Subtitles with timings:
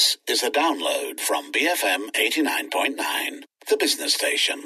[0.00, 4.62] This is a download from BFM 89.9, the business station.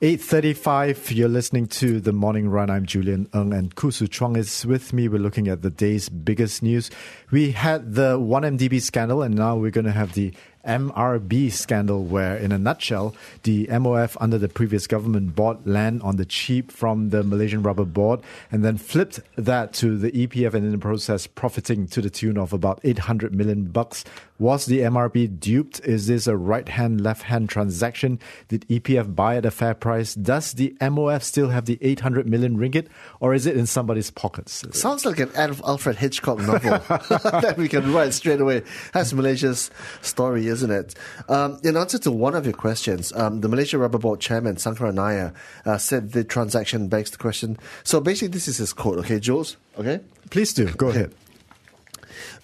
[0.00, 2.70] 8.35, you're listening to The Morning Run.
[2.70, 5.08] I'm Julian Eng and Khoo Hsu Chuang is with me.
[5.08, 6.90] We're looking at the day's biggest news.
[7.30, 10.32] We had the 1MDB scandal and now we're going to have the
[10.66, 16.16] MRB scandal, where, in a nutshell, the MOF under the previous government bought land on
[16.16, 18.20] the cheap from the Malaysian Rubber Board
[18.50, 22.38] and then flipped that to the EPF and in the process profiting to the tune
[22.38, 24.04] of about 800 million bucks.
[24.38, 25.80] Was the MRB duped?
[25.84, 28.18] Is this a right hand, left hand transaction?
[28.48, 30.14] Did EPF buy at a fair price?
[30.14, 32.88] Does the MOF still have the 800 million ringgit
[33.20, 34.64] or is it in somebody's pockets?
[34.72, 38.62] Sounds like an Alfred Hitchcock novel that we can write straight away.
[38.92, 40.94] That's Malaysia's story isn't it?
[41.28, 44.92] Um, in answer to one of your questions, um, the Malaysia Rubber Board chairman, Sankara
[44.92, 45.32] Nair,
[45.66, 47.58] uh, said the transaction begs the question.
[47.82, 49.56] So basically, this is his quote, okay, Jules?
[49.78, 50.00] Okay?
[50.30, 50.66] Please do.
[50.66, 51.12] Go ahead.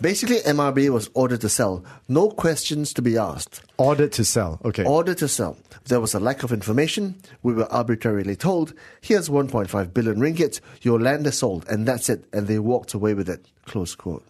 [0.01, 1.85] Basically, MRB was ordered to sell.
[2.09, 3.63] No questions to be asked.
[3.77, 4.61] Ordered to sell.
[4.65, 4.85] Okay.
[4.85, 5.57] Ordered to sell.
[5.87, 7.17] There was a lack of information.
[7.43, 12.25] We were arbitrarily told, here's 1.5 billion ringgit, your land is sold, and that's it.
[12.33, 13.47] And they walked away with it.
[13.67, 14.25] Close quote.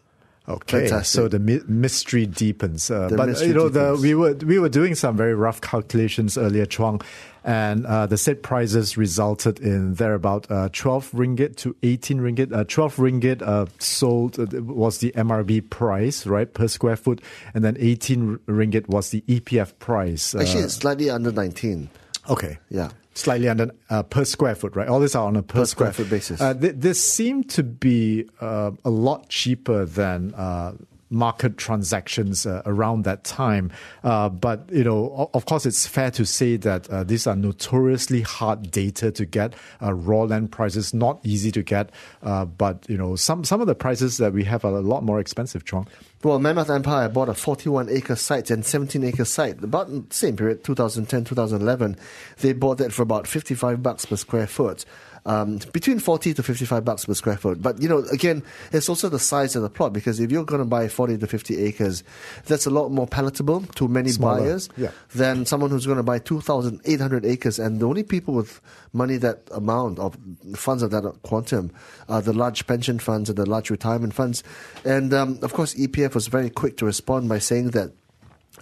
[0.49, 1.05] Okay, Fantastic.
[1.07, 2.91] so the mystery deepens.
[2.91, 4.01] Uh, the but mystery you know, deepens.
[4.01, 7.03] The, we were we were doing some very rough calculations earlier, Chuang,
[7.45, 12.53] and uh, the set prices resulted in there about uh, 12 ringgit to 18 ringgit.
[12.53, 17.21] Uh, 12 ringgit uh, sold uh, was the MRB price, right, per square foot,
[17.53, 20.35] and then 18 ringgit was the EPF price.
[20.35, 21.91] Actually, it's slightly under 19.
[22.31, 22.59] Okay.
[22.71, 24.89] Yeah slightly under uh, per square foot, right?
[24.89, 26.41] All these are on a per, per square, foot basis.
[26.41, 30.73] Uh, th- this seemed to be uh, a lot cheaper than uh,
[31.11, 33.71] market transactions uh, around that time.
[34.05, 38.23] Uh, but you know, of course, it's fair to say that uh, these are notoriously
[38.23, 39.55] hard data to get.
[39.83, 41.91] Uh, raw land prices not easy to get,
[42.23, 45.03] uh, but you know, some some of the prices that we have are a lot
[45.03, 45.65] more expensive.
[45.65, 45.87] Chuang.
[46.25, 50.65] Well, Mammoth Empire bought a 41 acre site and 17 acre site about same period,
[50.65, 51.97] 2010 2011.
[52.41, 54.85] They bought that for about 55 bucks per square foot
[55.29, 57.61] um, between 40 to 55 bucks per square foot.
[57.63, 58.43] But, you know, again,
[58.73, 61.27] it's also the size of the plot because if you're going to buy 40 to
[61.27, 62.03] 50 acres,
[62.47, 64.41] that's a lot more palatable to many Smaller.
[64.41, 64.91] buyers yeah.
[65.15, 67.59] than someone who's going to buy 2,800 acres.
[67.59, 68.61] And the only people with
[68.95, 70.17] money that amount of
[70.55, 71.73] funds of that quantum
[72.09, 74.43] are the large pension funds and the large retirement funds.
[74.85, 77.93] And, um, of course, EPF was very quick to respond by saying that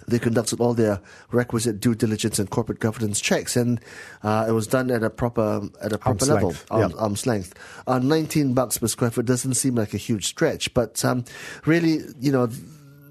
[0.07, 3.79] they conducted all their requisite due diligence and corporate governance checks, and
[4.23, 6.67] uh, it was done at a proper at a proper arm's level, length.
[6.71, 6.97] Arm, yeah.
[6.97, 7.53] arm's length.
[7.87, 11.25] Uh, Nineteen bucks per square foot doesn't seem like a huge stretch, but um,
[11.65, 12.49] really, you know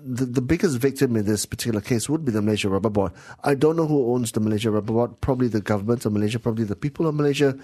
[0.06, 3.12] the, the biggest victim in this particular case would be the Malaysia Rubber Board.
[3.42, 5.20] I don't know who owns the Malaysia Rubber Board.
[5.20, 7.58] Probably the government of Malaysia, probably the people of Malaysia.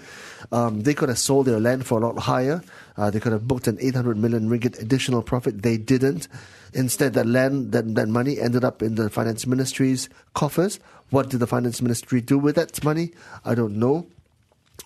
[0.51, 2.61] Um, they could have sold their land for a lot higher.
[2.97, 5.61] Uh, they could have booked an 800 million ringgit additional profit.
[5.61, 6.27] They didn't.
[6.73, 10.79] Instead, that land, that, that money ended up in the finance ministry's coffers.
[11.11, 13.11] What did the finance ministry do with that money?
[13.45, 14.07] I don't know.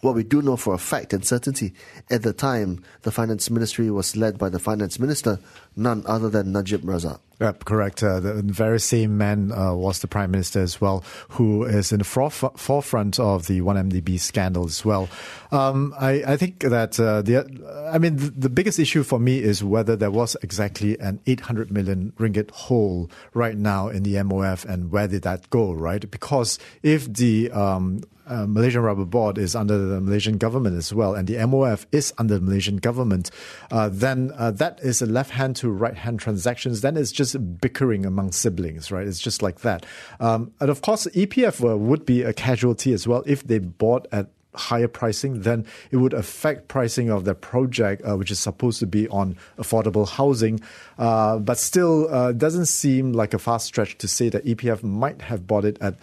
[0.02, 1.74] What we do know for a fact and certainty,
[2.12, 5.40] at the time, the finance ministry was led by the finance minister,
[5.76, 7.20] none other than Najib Razak.
[7.40, 8.02] Yep, correct.
[8.02, 12.00] Uh, the very same man uh, was the prime minister as well, who is in
[12.00, 15.08] the forefront of the 1MDB scandal as well.
[15.52, 19.40] Um, I, I, think that uh, the, I mean, the, the, biggest issue for me
[19.40, 24.66] is whether there was exactly an 800 million ringgit hole right now in the MOF,
[24.66, 26.10] and where did that go, right?
[26.10, 31.16] Because if the um, uh, Malaysian Rubber Board is under the Malaysian government as well,
[31.16, 33.32] and the MOF is under the Malaysian government,
[33.72, 36.82] uh, then uh, that is a left hand to right hand transactions.
[36.82, 39.08] Then it's just bickering among siblings, right?
[39.08, 39.86] It's just like that.
[40.20, 44.08] Um, and of course, EPF uh, would be a casualty as well if they bought
[44.12, 44.28] at
[44.58, 48.88] higher pricing, then it would affect pricing of the project, uh, which is supposed to
[48.88, 50.60] be on affordable housing.
[50.98, 55.22] Uh, but still, uh, doesn't seem like a fast stretch to say that EPF might
[55.22, 55.96] have bought it at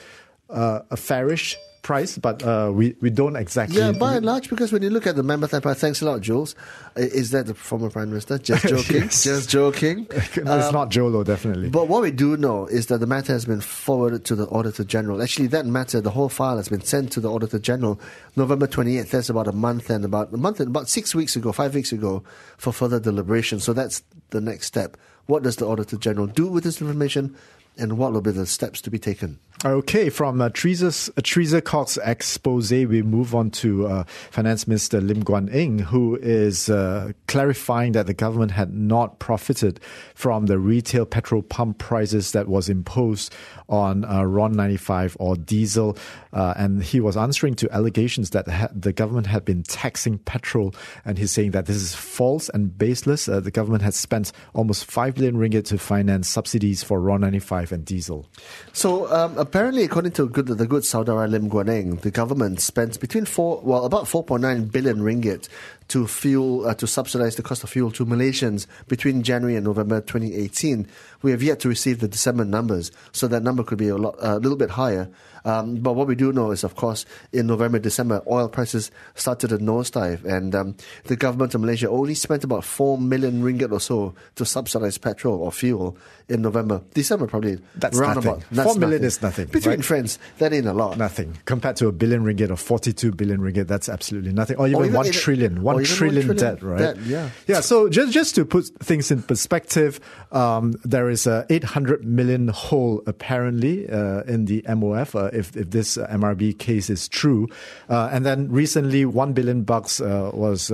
[0.50, 3.78] uh, a fairish price, but uh, we, we don't exactly.
[3.78, 6.20] Yeah, by and large, because when you look at the member Empire, thanks a lot,
[6.22, 6.56] Jules.
[6.96, 8.38] Is that the former Prime Minister?
[8.38, 9.02] Just joking.
[9.02, 9.22] yes.
[9.22, 10.06] Just joking.
[10.10, 11.68] no, it's um, not Jolo, definitely.
[11.68, 14.82] But what we do know is that the matter has been forwarded to the Auditor
[14.82, 15.22] General.
[15.22, 18.00] Actually, that matter, the whole file has been sent to the Auditor General
[18.34, 19.10] November 28th.
[19.10, 21.92] That's about a month and about a month and about six weeks ago, five weeks
[21.92, 22.24] ago,
[22.56, 23.60] for further deliberation.
[23.60, 24.96] So that's the next step.
[25.26, 27.36] What does the Auditor General do with this information?
[27.76, 29.38] And what will be the steps to be taken?
[29.64, 35.00] Okay, from uh, Teresa, uh, Teresa Kok's expose, we move on to uh, Finance Minister
[35.00, 39.80] Lim Guan Eng, who is uh, clarifying that the government had not profited
[40.14, 43.34] from the retail petrol pump prices that was imposed
[43.70, 45.96] on uh, RON 95 or diesel.
[46.34, 50.74] Uh, and he was answering to allegations that ha- the government had been taxing petrol.
[51.06, 53.28] And he's saying that this is false and baseless.
[53.28, 57.20] Uh, the government has spent almost 5 5 billion ringgit to finance subsidies for RON
[57.20, 58.26] 95 and diesel.
[58.72, 63.00] So um, apparently, according to good, the good Saudara Lim Guan Eng, the government spent
[63.00, 65.48] between four, well, about 4.9 billion ringgit
[65.88, 70.00] to fuel uh, to subsidize the cost of fuel to Malaysians between January and November
[70.00, 70.86] 2018.
[71.22, 74.14] We have yet to receive the December numbers, so that number could be a, lot,
[74.18, 75.08] a little bit higher.
[75.46, 79.48] Um, but what we do know is, of course, in November, December, oil prices started
[79.48, 83.80] to nosedive, and um, the government of Malaysia only spent about 4 million ringgit or
[83.80, 85.98] so to subsidize petrol or fuel
[86.30, 86.80] in November.
[86.94, 88.18] December, probably That's nothing.
[88.26, 88.42] about.
[88.50, 89.06] That's 4 million nothing.
[89.06, 89.84] is nothing, Between right?
[89.84, 90.96] friends, that ain't a lot.
[90.96, 93.66] Nothing compared to a billion ringgit or 42 billion ringgit.
[93.66, 94.56] That's absolutely nothing.
[94.56, 96.96] Or even, even- one trillion, one or even one trillion debt, right?
[97.06, 97.30] yeah.
[97.46, 97.60] Yeah.
[97.60, 100.00] So just just to put things in perspective,
[100.32, 105.70] um, there is a 800 million hole apparently uh, in the MOF uh, if if
[105.70, 107.48] this uh, MRB case is true,
[107.88, 110.72] uh, and then recently one billion bucks uh, was.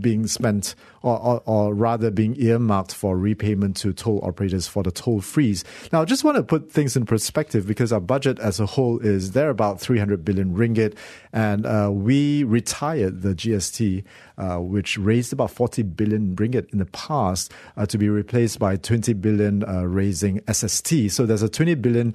[0.00, 4.90] Being spent, or, or, or rather being earmarked for repayment to toll operators for the
[4.90, 5.64] toll freeze.
[5.92, 8.98] Now, I just want to put things in perspective because our budget as a whole
[8.98, 10.96] is there about 300 billion ringgit,
[11.32, 14.04] and uh, we retired the GST,
[14.38, 18.76] uh, which raised about 40 billion ringgit in the past, uh, to be replaced by
[18.76, 21.10] 20 billion uh, raising SST.
[21.10, 22.14] So there's a 20 billion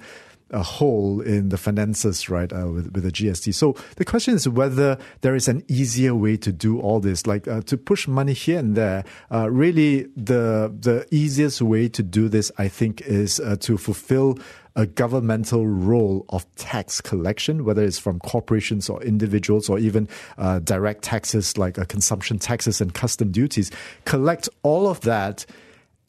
[0.52, 3.54] a hole in the finances, right, uh, with, with the GST.
[3.54, 7.48] So the question is whether there is an easier way to do all this, like
[7.48, 9.04] uh, to push money here and there.
[9.32, 14.38] Uh, really, the the easiest way to do this, I think, is uh, to fulfill
[14.76, 20.08] a governmental role of tax collection, whether it's from corporations or individuals or even
[20.38, 23.72] uh, direct taxes like uh, consumption taxes and custom duties.
[24.04, 25.46] Collect all of that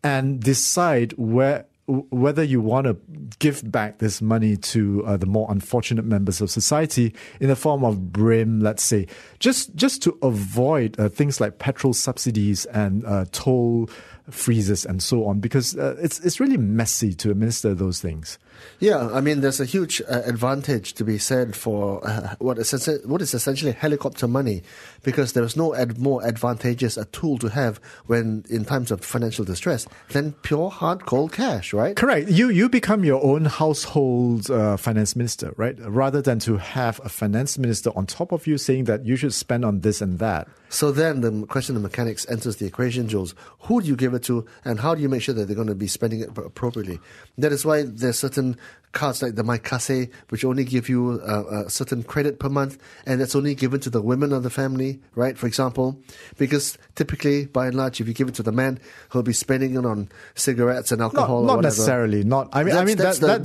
[0.02, 2.96] and decide where whether you want to
[3.38, 7.84] give back this money to uh, the more unfortunate members of society in the form
[7.84, 9.06] of BRIM, let's say,
[9.38, 13.88] just just to avoid uh, things like petrol subsidies and uh, toll
[14.30, 18.38] freezes and so on, because uh, it's it's really messy to administer those things.
[18.80, 22.72] Yeah, I mean, there's a huge uh, advantage to be said for uh, what is
[23.04, 24.62] what is essentially helicopter money,
[25.02, 29.04] because there is no ad- more advantageous a tool to have when in times of
[29.04, 31.96] financial distress than pure hard cold cash, right?
[31.96, 32.30] Correct.
[32.30, 35.76] You you become your own household uh, finance minister, right?
[35.80, 39.34] Rather than to have a finance minister on top of you saying that you should
[39.34, 40.48] spend on this and that.
[40.68, 43.34] So then the question of mechanics enters the equation, Jules.
[43.60, 45.68] Who do you give it to, and how do you make sure that they're going
[45.68, 46.98] to be spending it appropriately?
[47.38, 48.56] That is why there's certain
[48.92, 53.20] cards like the MyKasih, which only give you uh, a certain credit per month, and
[53.20, 55.36] that's only given to the women of the family, right?
[55.36, 56.00] For example,
[56.38, 58.80] because typically, by and large, if you give it to the man,
[59.12, 61.42] he'll be spending it on cigarettes and Not, alcohol.
[61.42, 61.62] or not whatever.
[61.74, 62.24] necessarily.
[62.24, 62.48] Not.
[62.54, 63.38] I mean, that's, I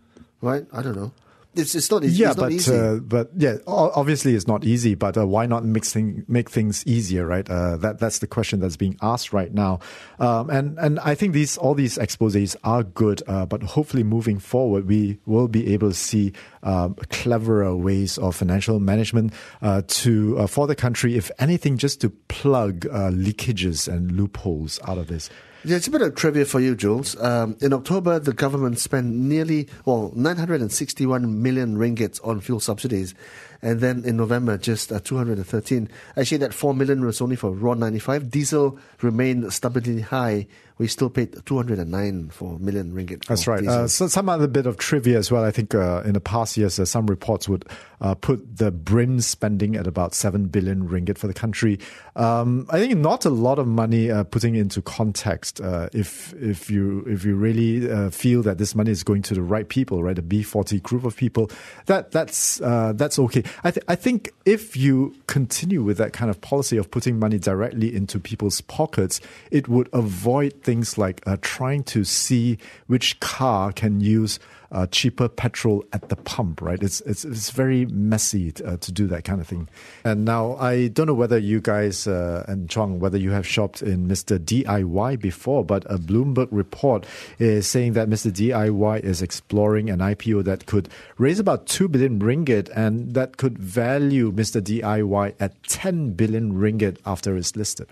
[0.40, 0.64] right?
[0.72, 1.10] I don't know.
[1.58, 2.22] It's it's not easy.
[2.22, 4.94] Yeah, it's but uh, but yeah, obviously it's not easy.
[4.94, 7.48] But uh, why not mix thing, make things easier, right?
[7.48, 9.80] Uh, that that's the question that's being asked right now.
[10.18, 13.22] Um, and and I think these all these exposés are good.
[13.26, 16.32] Uh, but hopefully, moving forward, we will be able to see
[16.62, 21.16] um, cleverer ways of financial management uh, to uh, for the country.
[21.16, 25.30] If anything, just to plug uh, leakages and loopholes out of this.
[25.64, 27.20] Yeah, it's a bit of trivia for you, Jules.
[27.20, 33.12] Um, in October, the government spent nearly, well, 961 million ringgit on fuel subsidies.
[33.60, 35.88] And then in November, just uh, 213.
[36.16, 38.30] Actually, that 4 million was only for RON 95.
[38.30, 40.46] Diesel remained stubbornly high.
[40.78, 43.24] We still paid 209 for million ringgit.
[43.24, 43.66] for That's right.
[43.66, 45.44] Uh, so some other bit of trivia as well.
[45.44, 47.64] I think uh, in the past years, uh, some reports would
[48.00, 51.78] uh, put the BRIM spending at about seven billion ringgit for the country.
[52.16, 55.60] Um, I think not a lot of money uh, putting into context.
[55.60, 59.34] Uh, if if you if you really uh, feel that this money is going to
[59.34, 61.50] the right people, right, the B forty group of people,
[61.86, 63.42] that that's uh, that's okay.
[63.64, 67.38] I th- I think if you continue with that kind of policy of putting money
[67.38, 69.20] directly into people's pockets,
[69.50, 72.58] it would avoid things like uh, trying to see
[72.88, 74.38] which car can use
[74.70, 76.82] uh, cheaper petrol at the pump, right?
[76.82, 79.66] It's it's, it's very messy uh, to do that kind of thing.
[80.04, 83.80] And now I don't know whether you guys uh, and Chuang whether you have shopped
[83.80, 84.38] in Mr.
[84.38, 87.06] DIY before, but a Bloomberg report
[87.38, 88.30] is saying that Mr.
[88.30, 93.58] DIY is exploring an IPO that could raise about two billion ringgit, and that could
[93.58, 94.60] value Mr.
[94.60, 97.88] DIY at ten billion ringgit after it's listed.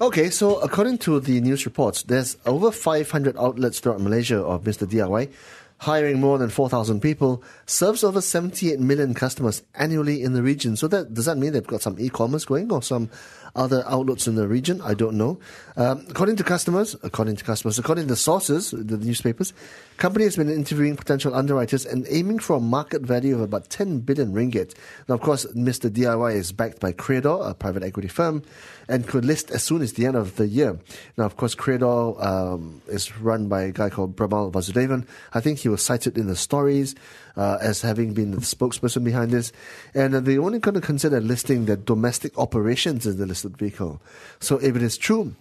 [0.00, 4.86] Okay, so according to the news reports, there's over 500 outlets throughout Malaysia of Mr.
[4.86, 5.30] DIY,
[5.78, 10.76] hiring more than 4,000 people, serves over 78 million customers annually in the region.
[10.76, 13.10] So that does that mean they've got some e-commerce going or some
[13.54, 14.80] other outlets in the region?
[14.82, 15.38] I don't know.
[15.76, 19.52] Um, according to customers, according to customers, according to sources, the newspapers,
[19.96, 24.00] company has been interviewing potential underwriters and aiming for a market value of about 10
[24.00, 24.74] billion ringgit.
[25.08, 25.90] Now, of course, Mr.
[25.90, 28.42] DIY is backed by Creador, a private equity firm,
[28.88, 30.78] and could list as soon as the end of the year.
[31.16, 35.06] Now, of course, Creador um, is run by a guy called Brahmal Vasudevan.
[35.32, 36.94] I think he was cited in the stories
[37.36, 39.52] uh, as having been the spokesperson behind this.
[39.94, 44.00] And uh, they're only going to consider listing their domestic operations in the listed vehicle.
[44.38, 45.34] So if it is true,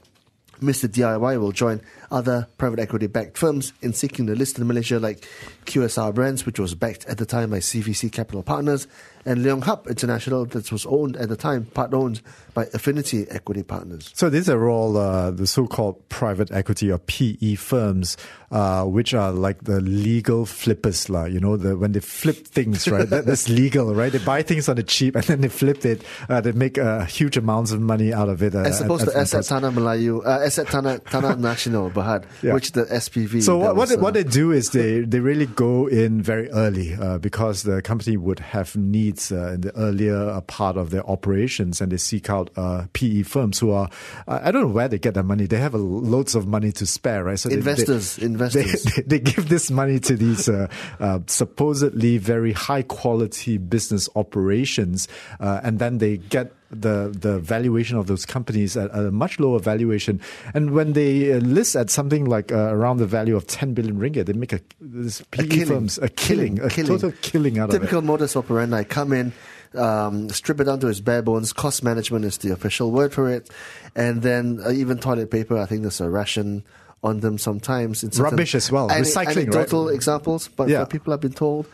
[0.62, 0.90] Mr.
[0.90, 5.26] DIY will join other private equity backed firms in seeking to list in Malaysia, like
[5.66, 8.88] QSR Brands, which was backed at the time by CVC Capital Partners,
[9.26, 12.22] and Leong Hup International, that was owned at the time, part owned
[12.54, 14.12] by Affinity Equity Partners.
[14.16, 18.18] So these are all uh, the so-called private equity or PE firms,
[18.52, 22.88] uh, which are like the legal flippers, la, You know, the, when they flip things,
[22.88, 23.08] right?
[23.10, 24.12] that, that's legal, right?
[24.12, 26.02] They buy things on the cheap and then they flip it.
[26.28, 28.56] Uh, they make uh, huge amounts of money out of it.
[28.56, 32.54] Uh, As opposed at- to Asset Tanah Melayu, uh, Asset Tanah, Tanah National Berhad, Yeah.
[32.56, 33.44] which the SPV.
[33.44, 36.50] So what what was, they, what they do is they, they really go in very
[36.52, 38.76] early uh, because the company would have
[39.10, 42.86] needs uh, in the earlier uh, part of their operations and they seek out uh,
[42.94, 43.90] PE firms who are
[44.28, 47.24] I don't know where they get their money they have loads of money to spare
[47.24, 48.84] right so they- Investors, they, investors.
[48.84, 50.68] they, they give this money to these uh,
[51.00, 55.08] uh, supposedly very high quality business operations,
[55.40, 59.60] uh, and then they get the the valuation of those companies at a much lower
[59.60, 60.22] valuation.
[60.54, 63.98] And when they uh, list at something like uh, around the value of 10 billion
[64.00, 65.66] ringgit, they make a this PE killing.
[65.68, 68.08] firms a killing, a total killing out Typical of it.
[68.08, 68.84] modus operandi.
[68.84, 69.34] Come in,
[69.74, 71.54] um, strip it down to its bare bones.
[71.54, 73.50] Cost management is the official word for it.
[73.96, 76.64] And then uh, even toilet paper, I think there's a ration
[77.02, 78.04] on them sometimes.
[78.04, 78.90] in Rubbish as well.
[78.92, 79.38] ane- Recycling, right?
[79.38, 80.82] Anecdotal examples, but Yeah.
[80.82, 81.66] what people have been told.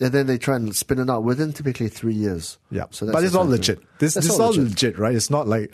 [0.00, 2.58] And then they try and spin it out within typically three years.
[2.70, 3.78] Yeah, So that's but it's all legit.
[3.98, 4.98] This, this is all legit.
[4.98, 5.14] right?
[5.14, 5.72] It's not like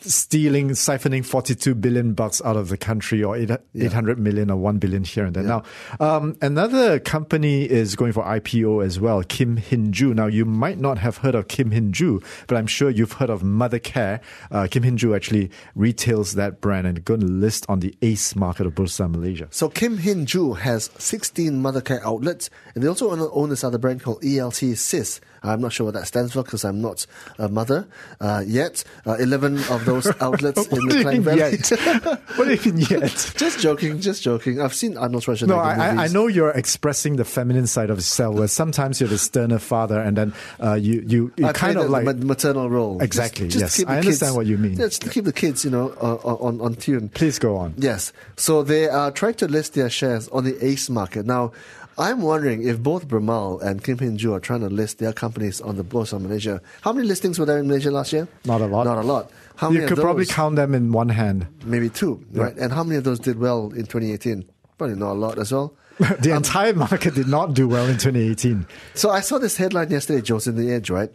[0.00, 4.78] stealing, siphoning 42 billion bucks out of the country or eight, 800 million or 1
[4.78, 5.42] billion here and there.
[5.42, 5.62] Now,
[6.00, 10.14] um, another company is going for IPO as well, Kim Hin Joo.
[10.14, 13.30] Now, you might not have heard of Kim Hin Joo, but I'm sure you've heard
[13.30, 14.20] of Mothercare.
[14.50, 18.36] Uh, Kim Hin Joo actually retails that brand and going to list on the ACE
[18.36, 19.48] market of Bursa Malaysia.
[19.50, 23.78] So Kim Hin Joo has 16 Mothercare outlets, and they also own, own this other
[23.78, 25.20] brand called ELT SIS.
[25.42, 27.06] I'm not sure what that stands for because I'm not
[27.38, 27.88] a mother
[28.20, 28.84] uh, yet.
[29.06, 31.38] Uh, 11 of those outlets in the Klang Valley.
[31.38, 31.70] yet?
[32.36, 33.32] what do you mean yet?
[33.36, 34.60] just joking, just joking.
[34.60, 37.96] I've seen Arnold Schwarzenegger No, I, I- I know you're expressing the feminine side of
[37.98, 41.88] yourself, where sometimes you're the sterner father, and then uh, you you, you kind of
[41.88, 43.00] like maternal role.
[43.00, 43.72] Exactly, Just, just yes.
[43.72, 44.72] to keep the I understand kids- what you mean.
[44.72, 46.16] Yeah, just to keep the kids, you know, uh,
[46.46, 47.08] on on tune.
[47.08, 47.72] Please go on.
[47.78, 48.12] Yes.
[48.36, 51.24] So they are trying to list their shares on the ACE market.
[51.24, 51.52] Now,
[51.98, 55.62] I'm wondering if both Brahmal and Kim Hin Joo are trying to list their companies
[55.62, 56.60] on the Bursa Malaysia.
[56.82, 58.28] How many listings were there in Malaysia last year?
[58.44, 58.84] Not a lot.
[58.84, 59.30] Not a lot.
[59.56, 61.46] How You could probably count them in one hand.
[61.64, 62.54] Maybe two, right?
[62.56, 64.44] And how many of those did well in 2018?
[64.76, 65.74] Probably not a lot as well.
[65.98, 68.66] the um, entire market did not do well in 2018.
[68.92, 71.10] So I saw this headline yesterday, Joe's in the Edge, right?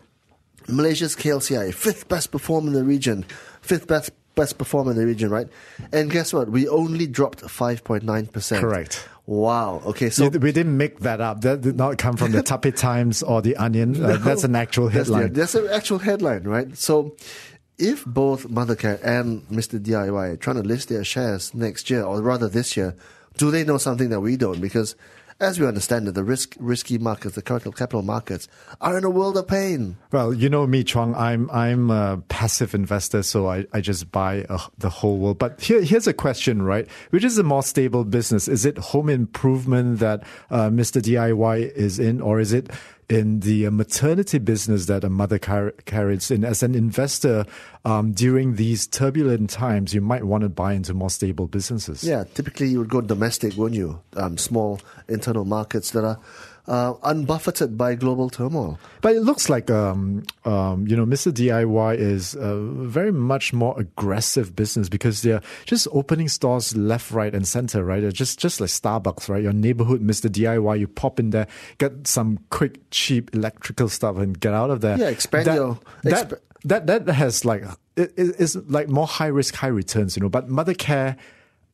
[0.67, 3.23] Malaysia's KLCI, fifth best performer in the region,
[3.61, 5.47] fifth best best performer in the region, right?
[5.91, 6.49] And guess what?
[6.49, 8.59] We only dropped 5.9%.
[8.59, 9.07] Correct.
[9.31, 9.81] Wow.
[9.85, 11.39] Okay, so we we didn't make that up.
[11.39, 14.03] That did not come from the Taipei Times or the Onion.
[14.03, 15.31] Uh, that's an actual That's the- headline.
[15.33, 16.77] That's, an actual headline, right?
[16.77, 17.15] So
[17.77, 19.79] if both Mothercare and Mr.
[19.79, 22.93] DIY are trying to list their shares next year, or rather this year,
[23.37, 24.59] do they know something that we don't?
[24.59, 24.97] Because
[25.41, 28.47] as we understand it, the risk risky markets, the capital capital markets,
[28.79, 29.97] are in a world of pain.
[30.11, 31.15] Well, you know me, Chuang.
[31.15, 35.39] I'm I'm a passive investor, so I, I just buy uh, the whole world.
[35.39, 36.87] But here here's a question, right?
[37.09, 38.47] Which is a more stable business?
[38.47, 41.01] Is it home improvement that uh, Mr.
[41.01, 42.69] DIY is in, or is it
[43.11, 46.45] in the uh, maternity business that a mother car- carries in?
[46.45, 47.45] As an investor,
[47.83, 52.03] um, during these turbulent times, you might want to buy into more stable businesses.
[52.03, 54.01] Yeah, typically you would go domestic, wouldn't you?
[54.15, 56.19] Um, small internal markets that are
[56.71, 58.79] uh, unbuffeted by global turmoil.
[59.01, 61.29] But it looks like, um, um, you know, Mr.
[61.29, 67.35] DIY is a very much more aggressive business because they're just opening stores left, right,
[67.35, 67.99] and center, right?
[68.01, 69.43] They're just just like Starbucks, right?
[69.43, 70.29] Your neighborhood, Mr.
[70.29, 71.47] DIY, you pop in there,
[71.77, 74.97] get some quick, cheap electrical stuff, and get out of there.
[74.97, 77.63] Yeah, expand that, your- that, exp- that that has like
[77.97, 80.29] it it is like more high risk, high returns, you know.
[80.29, 81.17] But Mothercare.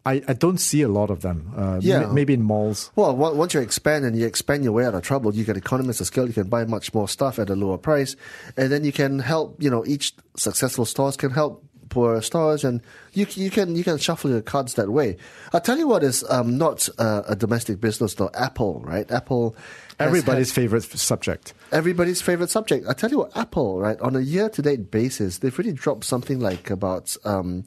[0.07, 1.51] I, I don't see a lot of them.
[1.55, 2.03] Uh, Yeah.
[2.03, 2.91] m- maybe in malls.
[2.95, 5.57] Well, on- once you expand and you expand your way out of trouble, you get
[5.57, 6.27] economies of scale.
[6.27, 8.15] You can buy much more stuff at a lower price,
[8.55, 9.61] and then you can help.
[9.61, 12.81] You know, each successful stores can help poorer stores, and
[13.13, 15.15] you you can you can shuffle your cards that way.
[15.53, 18.29] I'll tell you what is um, not uh, a domestic business though.
[18.33, 19.09] Apple, right?
[19.11, 19.55] Apple.
[19.99, 21.53] Everybody's had- favorite subject.
[21.71, 22.85] everybody's favorite subject.
[22.87, 26.03] I tell you what, Apple, right, on a year to date basis, they've really dropped
[26.05, 27.63] something like about, um,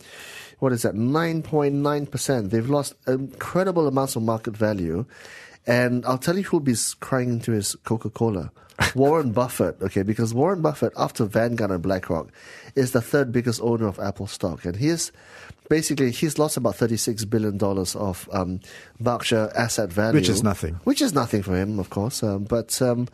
[0.61, 2.51] what is that, 9.9%.
[2.51, 5.05] They've lost incredible amounts of market value.
[5.67, 8.53] And I'll tell you who'll be crying into his Coca Cola.
[8.95, 12.29] Warren Buffett, okay, because Warren Buffett, after Vanguard and BlackRock,
[12.75, 14.65] is the third biggest owner of Apple stock.
[14.65, 15.13] And he's
[15.69, 18.61] basically, he's lost about $36 billion of um,
[18.99, 20.19] Berkshire asset value.
[20.19, 20.75] Which is nothing.
[20.85, 22.23] Which is nothing for him, of course.
[22.23, 23.09] Um, but um,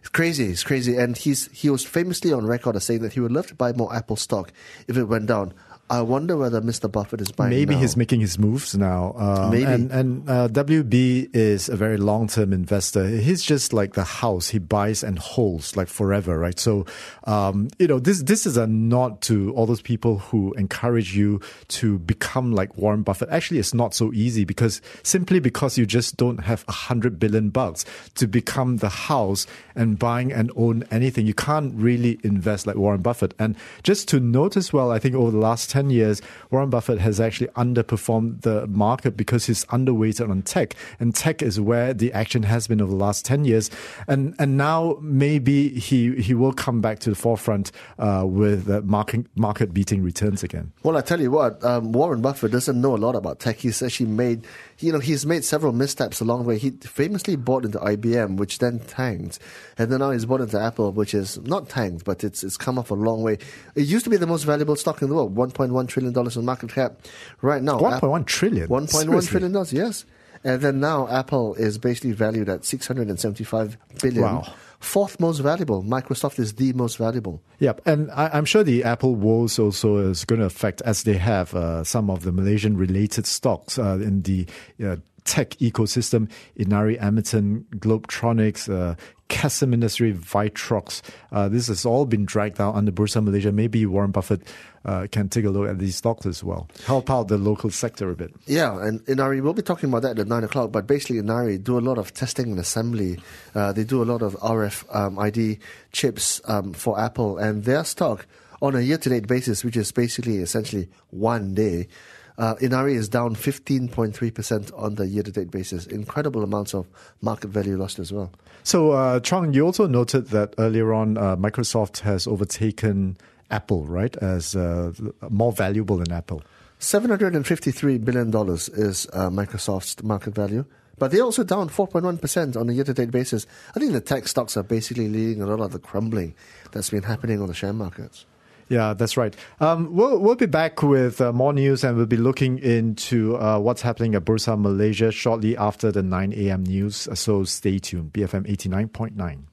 [0.00, 0.46] it's crazy.
[0.46, 0.96] It's crazy.
[0.96, 3.72] And he's he was famously on record as saying that he would love to buy
[3.72, 4.52] more Apple stock
[4.88, 5.54] if it went down.
[5.90, 6.90] I wonder whether Mr.
[6.90, 7.80] Buffett is buying Maybe now.
[7.82, 9.14] he's making his moves now.
[9.18, 9.64] Um, Maybe.
[9.64, 13.06] And, and uh, WB is a very long term investor.
[13.06, 14.48] He's just like the house.
[14.48, 16.58] He buys and holds like forever, right?
[16.58, 16.86] So,
[17.24, 21.40] um, you know, this, this is a nod to all those people who encourage you
[21.68, 23.28] to become like Warren Buffett.
[23.28, 27.50] Actually, it's not so easy because simply because you just don't have a hundred billion
[27.50, 31.26] bucks to become the house and buying and own anything.
[31.26, 33.34] You can't really invest like Warren Buffett.
[33.38, 37.00] And just to note as well, I think over the last 10 years, Warren Buffett
[37.00, 40.76] has actually underperformed the market because he's underweighted on tech.
[41.00, 43.70] And tech is where the action has been over the last 10 years.
[44.06, 49.26] And, and now maybe he, he will come back to the forefront uh, with market,
[49.34, 50.70] market beating returns again.
[50.84, 53.56] Well, I tell you what, um, Warren Buffett doesn't know a lot about tech.
[53.56, 54.46] He's actually made,
[54.78, 56.58] you know, he's made several missteps along the way.
[56.58, 59.38] He famously bought into IBM, which then tanked,
[59.78, 62.78] and then now he's bought into Apple, which is not tanked, but it's it's come
[62.78, 63.38] off a long way.
[63.74, 66.12] It used to be the most valuable stock in the world, one point one trillion
[66.12, 67.00] dollars in market cap.
[67.40, 68.68] Right now, 1.1 trillion?
[68.68, 70.04] One point one trillion dollars, yes.
[70.44, 74.22] And then now Apple is basically valued at six hundred and seventy-five billion.
[74.22, 74.52] Wow.
[74.78, 75.82] Fourth most valuable.
[75.82, 77.42] Microsoft is the most valuable.
[77.58, 81.16] Yep, and I, I'm sure the Apple woes also is going to affect, as they
[81.16, 84.44] have uh, some of the Malaysian-related stocks uh, in the
[84.84, 86.30] uh, tech ecosystem.
[86.56, 88.94] Inari Amertron, Globetronics, uh,
[89.28, 91.00] KESM Industry, Vitrox.
[91.32, 93.52] Uh, this has all been dragged down under Bursa Malaysia.
[93.52, 94.42] Maybe Warren Buffett
[94.84, 96.68] uh, can take a look at these stocks as well.
[96.86, 98.34] Help out the local sector a bit.
[98.46, 101.78] Yeah, and Inari, we'll be talking about that at 9 o'clock, but basically Inari do
[101.78, 103.18] a lot of testing and assembly.
[103.54, 105.58] Uh, they do a lot of RF um, ID
[105.92, 108.26] chips um, for Apple, and their stock
[108.60, 111.88] on a year-to-date basis, which is basically essentially one day,
[112.38, 115.86] uh, Inari is down 15.3% on the year-to-date basis.
[115.86, 116.86] Incredible amounts of
[117.20, 118.32] market value lost as well.
[118.62, 123.16] So, uh, Chuang, you also noted that earlier on, uh, Microsoft has overtaken
[123.50, 124.92] Apple, right, as uh,
[125.28, 126.42] more valuable than Apple.
[126.80, 130.64] $753 billion is uh, Microsoft's market value.
[130.98, 133.46] But they're also down 4.1% on a year to date basis.
[133.74, 136.34] I think the tech stocks are basically leading a lot of the crumbling
[136.72, 138.26] that's been happening on the share markets.
[138.68, 139.36] Yeah, that's right.
[139.60, 143.58] Um, we'll, we'll be back with uh, more news and we'll be looking into uh,
[143.58, 146.64] what's happening at Bursa Malaysia shortly after the 9 a.m.
[146.64, 147.08] news.
[147.14, 148.12] So stay tuned.
[148.12, 149.44] BFM 89.9.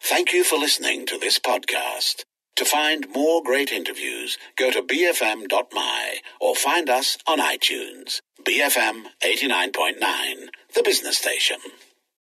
[0.00, 2.24] Thank you for listening to this podcast.
[2.56, 8.20] To find more great interviews, go to bfm.my or find us on iTunes.
[8.44, 11.58] BFM 89.9, the business station.